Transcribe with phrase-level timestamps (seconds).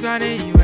[0.00, 0.57] And your purpose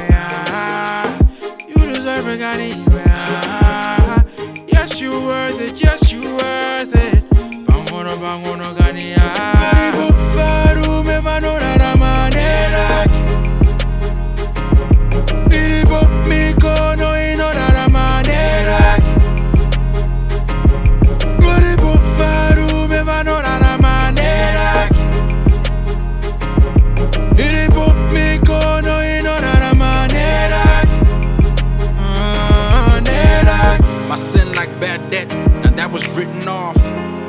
[34.85, 35.29] bad debt,
[35.65, 36.77] now that was written off.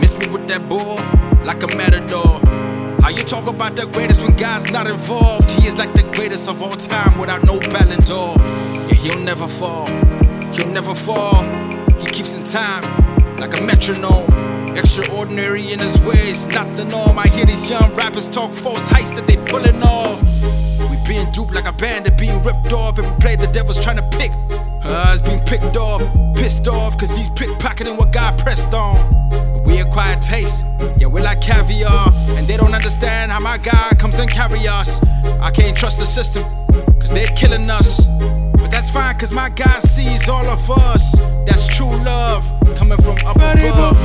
[0.02, 0.98] Miss me with that bull,
[1.46, 2.42] like a matador.
[3.02, 5.50] How you talk about the greatest when God's not involved?
[5.52, 8.36] He is like the greatest of all time without no Ballon d'Or.
[8.90, 9.88] Yeah, he'll never fall,
[10.52, 11.44] he'll never fall.
[11.98, 12.84] He keeps in time,
[13.38, 14.28] like a metronome.
[14.76, 17.18] Extraordinary in his ways, not the norm.
[17.18, 20.20] I hear these young rappers talk false heights that they pulling off.
[20.92, 23.00] We being duped like a bandit being ripped off.
[27.06, 29.30] Cause he's pickpocketing what God pressed on.
[29.30, 30.66] But we acquire taste,
[30.98, 32.12] yeah, we're like caviar.
[32.38, 35.04] And they don't understand how my God comes and carry us.
[35.42, 36.44] I can't trust the system,
[37.00, 38.08] cause they're killing us.
[38.08, 41.18] But that's fine, cause my God sees all of us.
[41.46, 42.44] That's true love
[42.76, 43.96] coming from up above.